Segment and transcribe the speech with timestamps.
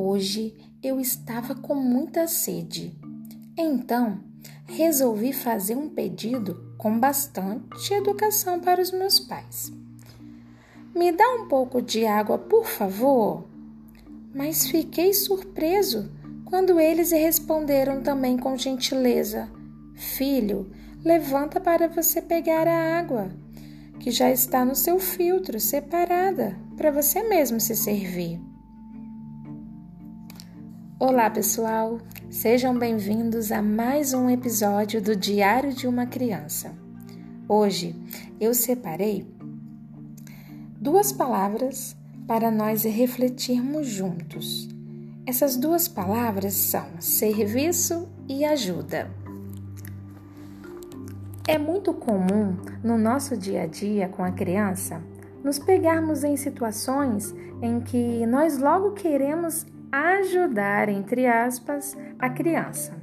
[0.00, 2.96] Hoje eu estava com muita sede.
[3.56, 4.20] Então,
[4.64, 9.72] resolvi fazer um pedido com bastante educação para os meus pais.
[10.94, 13.44] Me dá um pouco de água, por favor?
[14.32, 16.08] Mas fiquei surpreso
[16.44, 19.50] quando eles responderam também com gentileza:
[19.96, 20.70] Filho,
[21.04, 23.32] levanta para você pegar a água,
[23.98, 28.47] que já está no seu filtro, separada, para você mesmo se servir.
[31.00, 32.00] Olá, pessoal!
[32.28, 36.74] Sejam bem-vindos a mais um episódio do Diário de uma Criança.
[37.48, 37.94] Hoje
[38.40, 39.24] eu separei
[40.80, 44.68] duas palavras para nós refletirmos juntos.
[45.24, 49.08] Essas duas palavras são serviço e ajuda.
[51.46, 55.00] É muito comum no nosso dia a dia com a criança
[55.44, 62.96] nos pegarmos em situações em que nós logo queremos ajudar, entre aspas, a criança.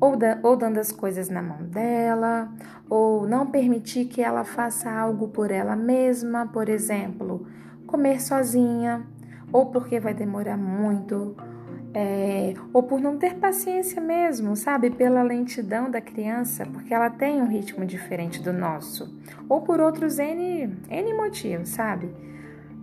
[0.00, 2.52] Ou, da, ou dando as coisas na mão dela,
[2.88, 7.46] ou não permitir que ela faça algo por ela mesma, por exemplo,
[7.86, 9.06] comer sozinha,
[9.52, 11.34] ou porque vai demorar muito,
[11.94, 14.90] é, ou por não ter paciência mesmo, sabe?
[14.90, 20.18] Pela lentidão da criança, porque ela tem um ritmo diferente do nosso, ou por outros
[20.18, 22.10] N, N motivos, sabe?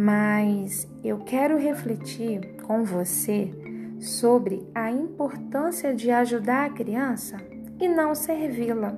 [0.00, 3.50] Mas eu quero refletir com você
[3.98, 7.36] sobre a importância de ajudar a criança
[7.80, 8.96] e não servi-la.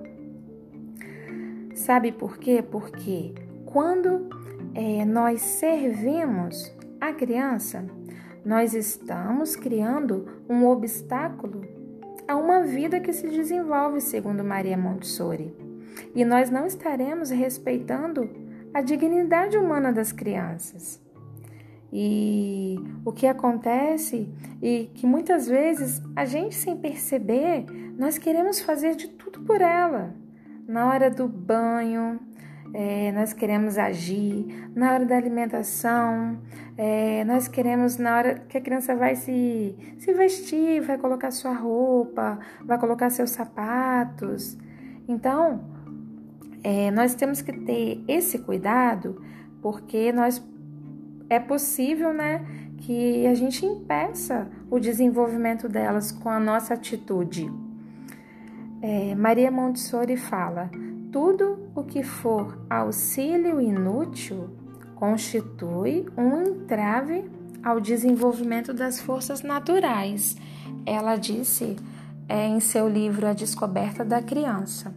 [1.74, 2.62] Sabe por quê?
[2.62, 3.32] Porque
[3.64, 4.28] quando
[4.74, 7.82] é, nós servimos a criança,
[8.44, 11.62] nós estamos criando um obstáculo
[12.28, 15.56] a uma vida que se desenvolve, segundo Maria Montessori.
[16.14, 21.00] E nós não estaremos respeitando a dignidade humana das crianças.
[21.92, 24.28] E o que acontece
[24.62, 27.64] e que muitas vezes a gente sem perceber,
[27.98, 30.14] nós queremos fazer de tudo por ela.
[30.68, 32.20] Na hora do banho,
[32.72, 36.38] é, nós queremos agir, na hora da alimentação,
[36.78, 41.52] é, nós queremos na hora que a criança vai se, se vestir, vai colocar sua
[41.52, 44.56] roupa, vai colocar seus sapatos.
[45.08, 45.64] Então,
[46.62, 49.22] é, nós temos que ter esse cuidado
[49.62, 50.42] porque nós
[51.28, 52.44] é possível, né,
[52.78, 57.50] que a gente impeça o desenvolvimento delas com a nossa atitude.
[58.82, 60.70] É, Maria Montessori fala:
[61.12, 64.50] tudo o que for auxílio inútil
[64.94, 67.24] constitui um entrave
[67.62, 70.36] ao desenvolvimento das forças naturais.
[70.86, 71.76] Ela disse
[72.28, 74.94] é, em seu livro A Descoberta da Criança.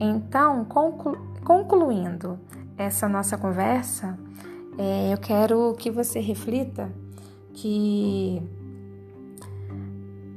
[0.00, 2.38] Então, conclu concluindo
[2.76, 4.18] essa nossa conversa,
[4.76, 6.92] é, eu quero que você reflita
[7.54, 8.42] que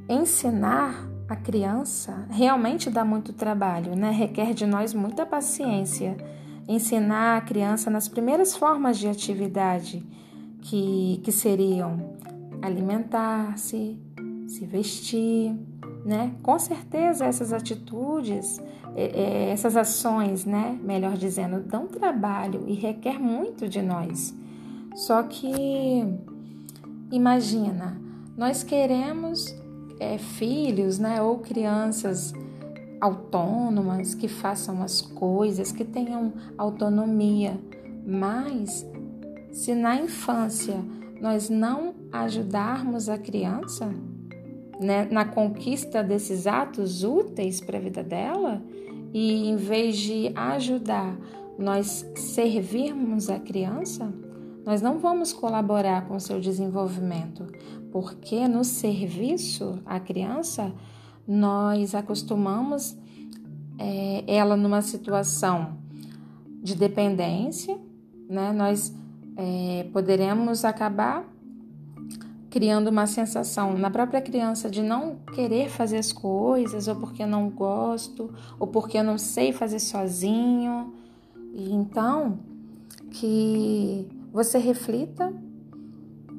[0.08, 4.12] ensinar a criança realmente dá muito trabalho, né?
[4.12, 6.18] Requer de nós muita paciência.
[6.68, 10.06] Ensinar a criança nas primeiras formas de atividade,
[10.62, 12.16] que, que seriam
[12.62, 14.00] alimentar-se,
[14.48, 15.56] se vestir,
[16.06, 16.34] né?
[16.42, 18.60] Com certeza essas atitudes,
[18.96, 20.78] essas ações, né?
[20.84, 24.36] Melhor dizendo, dão trabalho e requer muito de nós.
[24.96, 26.04] Só que
[27.12, 28.00] imagina,
[28.38, 29.56] nós queremos
[30.00, 31.22] é, filhos, né?
[31.22, 32.34] Ou crianças
[33.00, 37.60] autônomas que façam as coisas, que tenham autonomia,
[38.06, 38.86] mas
[39.52, 40.78] se na infância
[41.20, 43.92] nós não ajudarmos a criança,
[44.82, 48.62] né, na conquista desses atos úteis para a vida dela
[49.14, 51.16] e em vez de ajudar,
[51.58, 54.12] nós servirmos a criança,
[54.66, 57.46] nós não vamos colaborar com seu desenvolvimento,
[57.92, 60.74] porque no serviço à criança
[61.28, 62.98] nós acostumamos
[63.78, 65.78] é, ela numa situação
[66.64, 67.78] de dependência,
[68.30, 68.52] né?
[68.52, 68.96] Nós
[69.36, 71.31] é, poderemos acabar
[72.52, 77.50] criando uma sensação na própria criança de não querer fazer as coisas, ou porque não
[77.50, 80.94] gosto, ou porque eu não sei fazer sozinho.
[81.54, 82.40] E então,
[83.10, 85.34] que você reflita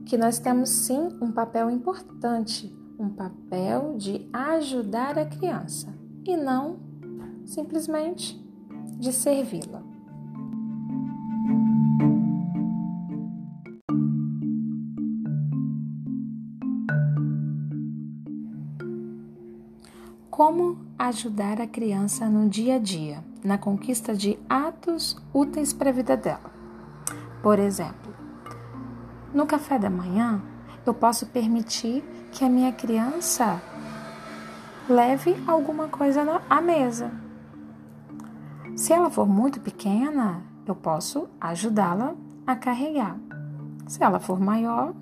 [0.04, 5.94] que nós temos sim um papel importante, um papel de ajudar a criança
[6.26, 6.76] e não
[7.46, 8.38] simplesmente
[8.98, 9.81] de servi-la.
[20.32, 25.92] Como ajudar a criança no dia a dia, na conquista de atos úteis para a
[25.92, 26.50] vida dela?
[27.42, 28.14] Por exemplo,
[29.34, 30.40] no café da manhã,
[30.86, 32.02] Eu posso permitir
[32.32, 33.62] que a minha criança
[34.88, 37.12] leve alguma coisa à mesa.
[38.74, 42.14] Se ela for muito pequena, eu posso ajudá-la
[42.46, 43.18] a carregar.
[43.86, 44.94] Se ela for maior,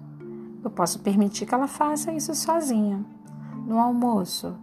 [0.63, 3.03] eu posso permitir que ela faça isso sozinha.
[3.67, 4.55] No almoço,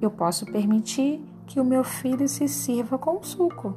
[0.00, 3.74] eu posso permitir que o meu filho se sirva com suco.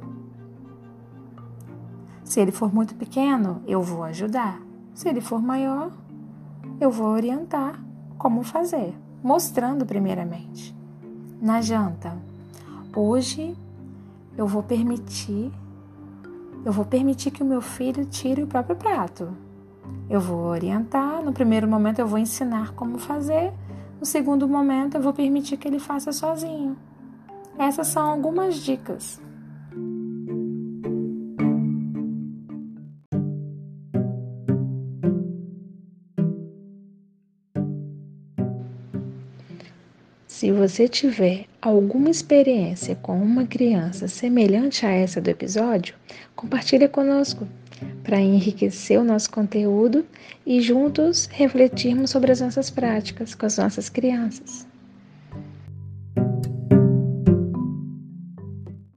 [2.24, 4.60] Se ele for muito pequeno, eu vou ajudar.
[4.94, 5.90] Se ele for maior,
[6.80, 7.82] eu vou orientar
[8.18, 10.76] como fazer, mostrando primeiramente.
[11.40, 12.16] Na janta,
[12.94, 13.56] hoje
[14.36, 15.52] eu vou permitir
[16.64, 19.28] eu vou permitir que o meu filho tire o próprio prato.
[20.10, 23.52] Eu vou orientar, no primeiro momento eu vou ensinar como fazer,
[24.00, 26.76] no segundo momento eu vou permitir que ele faça sozinho.
[27.58, 29.20] Essas são algumas dicas.
[40.26, 45.96] Se você tiver alguma experiência com uma criança semelhante a essa do episódio,
[46.36, 47.48] compartilhe conosco
[48.04, 50.04] para enriquecer o nosso conteúdo
[50.46, 54.67] e juntos refletirmos sobre as nossas práticas com as nossas crianças.